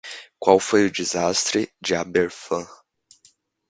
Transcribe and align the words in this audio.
Qual 0.39 0.59
foi 0.59 0.87
o 0.87 0.91
desastre 0.91 1.71
de 1.79 1.93
Aberfan? 1.93 2.65